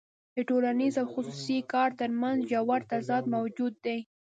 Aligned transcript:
د 0.35 0.37
ټولنیز 0.49 0.93
او 1.01 1.07
خصوصي 1.13 1.57
کار 1.73 1.89
ترمنځ 1.99 2.37
ژور 2.51 2.81
تضاد 2.91 3.23
موجود 3.35 3.73
دی 3.85 3.97